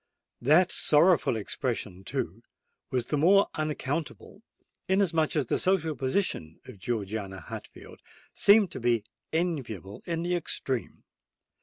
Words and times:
That 0.41 0.71
sorrowful 0.71 1.35
expression, 1.35 2.03
too, 2.03 2.41
was 2.89 3.05
the 3.05 3.19
more 3.19 3.49
unaccountable, 3.53 4.41
inasmuch 4.89 5.35
as 5.35 5.45
the 5.45 5.59
social 5.59 5.95
position 5.95 6.59
of 6.65 6.79
Georgiana 6.79 7.39
Hatfield 7.39 8.01
seemed 8.33 8.71
to 8.71 8.79
be 8.79 9.03
enviable 9.31 10.01
in 10.07 10.23
the 10.23 10.33
extreme. 10.35 11.03